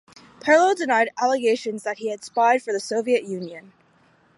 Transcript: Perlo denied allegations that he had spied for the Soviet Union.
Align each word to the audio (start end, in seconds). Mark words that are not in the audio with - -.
Perlo 0.39 0.75
denied 0.75 1.11
allegations 1.21 1.83
that 1.83 1.99
he 1.99 2.09
had 2.09 2.23
spied 2.23 2.63
for 2.63 2.73
the 2.73 2.79
Soviet 2.79 3.23
Union. 3.25 3.71